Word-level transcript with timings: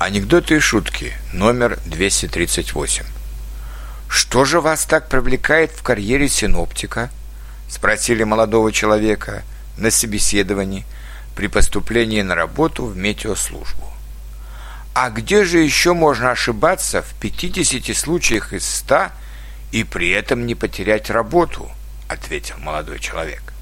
Анекдоты 0.00 0.56
и 0.56 0.58
шутки, 0.58 1.14
номер 1.32 1.78
238. 1.86 3.04
«Что 4.08 4.44
же 4.44 4.60
вас 4.60 4.86
так 4.86 5.08
привлекает 5.08 5.70
в 5.70 5.84
карьере 5.84 6.28
синоптика?»– 6.28 7.10
спросили 7.68 8.24
молодого 8.24 8.72
человека 8.72 9.44
на 9.78 9.92
собеседовании 9.92 10.84
при 11.36 11.46
поступлении 11.46 12.22
на 12.22 12.34
работу 12.34 12.86
в 12.86 12.96
метеослужбу. 12.96 13.86
«А 14.94 15.10
где 15.10 15.44
же 15.44 15.58
еще 15.58 15.94
можно 15.94 16.32
ошибаться 16.32 17.00
в 17.00 17.14
50 17.20 17.96
случаях 17.96 18.52
из 18.52 18.68
100 18.68 19.10
и 19.70 19.84
при 19.84 20.10
этом 20.10 20.44
не 20.44 20.56
потерять 20.56 21.08
работу?»– 21.08 21.70
ответил 22.08 22.56
молодой 22.58 22.98
человек. 22.98 23.53